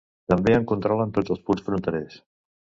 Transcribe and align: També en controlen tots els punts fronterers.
També 0.31 0.55
en 0.59 0.65
controlen 0.71 1.13
tots 1.19 1.35
els 1.35 1.43
punts 1.51 1.63
fronterers. 1.69 2.19